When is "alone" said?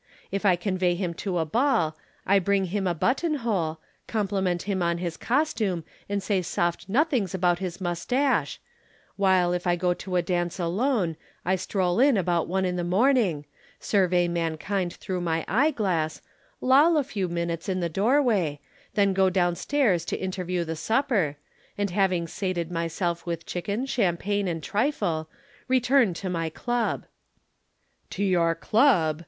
10.57-11.17